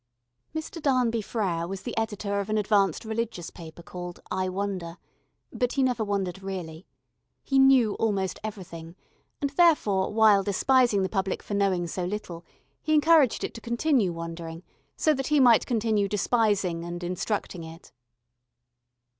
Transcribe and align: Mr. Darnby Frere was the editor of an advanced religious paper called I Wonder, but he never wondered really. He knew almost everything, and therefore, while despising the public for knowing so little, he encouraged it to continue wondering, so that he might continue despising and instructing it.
Mr. 0.55 0.81
Darnby 0.81 1.23
Frere 1.23 1.67
was 1.67 1.83
the 1.83 1.95
editor 1.95 2.39
of 2.39 2.49
an 2.49 2.57
advanced 2.57 3.05
religious 3.05 3.51
paper 3.51 3.83
called 3.83 4.19
I 4.31 4.49
Wonder, 4.49 4.97
but 5.53 5.73
he 5.73 5.83
never 5.83 6.03
wondered 6.03 6.41
really. 6.41 6.87
He 7.43 7.59
knew 7.59 7.93
almost 7.93 8.39
everything, 8.43 8.95
and 9.41 9.51
therefore, 9.51 10.11
while 10.11 10.41
despising 10.41 11.03
the 11.03 11.07
public 11.07 11.43
for 11.43 11.53
knowing 11.53 11.85
so 11.85 12.03
little, 12.03 12.43
he 12.81 12.95
encouraged 12.95 13.43
it 13.43 13.53
to 13.53 13.61
continue 13.61 14.11
wondering, 14.11 14.63
so 14.97 15.13
that 15.13 15.27
he 15.27 15.39
might 15.39 15.67
continue 15.67 16.07
despising 16.07 16.83
and 16.83 17.03
instructing 17.03 17.63
it. 17.63 17.91